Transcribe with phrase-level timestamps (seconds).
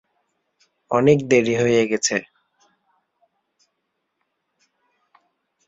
[0.91, 2.15] অনেক দেরী হয়ে গেছে।